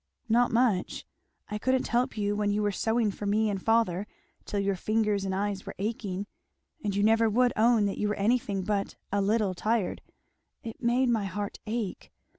[0.27, 1.05] "Not much.
[1.47, 4.07] I couldn't help you when you were sewing for me and father
[4.45, 6.25] till your fingers and eyes were aching,
[6.83, 10.01] and you never would own that you were anything but 'a little' tired
[10.63, 12.11] it made my heart ache.